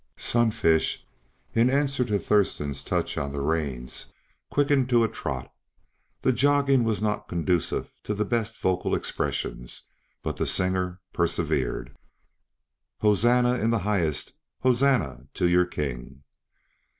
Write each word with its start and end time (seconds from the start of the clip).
Sunfish, 0.17 1.05
in 1.53 1.69
answer 1.69 2.03
to 2.03 2.17
Thurston's 2.17 2.83
touch 2.83 3.19
on 3.19 3.31
the 3.31 3.39
reins, 3.39 4.07
quickened 4.49 4.89
to 4.89 5.03
a 5.03 5.07
trot. 5.07 5.53
The 6.23 6.31
joggling 6.33 6.83
was 6.83 7.03
not 7.03 7.27
conducive 7.27 7.91
to 8.05 8.15
the 8.15 8.25
best 8.25 8.57
vocal 8.57 8.95
expression, 8.95 9.63
but 10.23 10.37
the 10.37 10.47
singer 10.47 10.99
persevered: 11.13 11.95
"Hosanna 13.01 13.59
in 13.59 13.69
the 13.69 13.77
highest, 13.85 14.33
Hosanna 14.61 15.27
to 15.35 15.47
your 15.47 15.65
King!" 15.67 16.23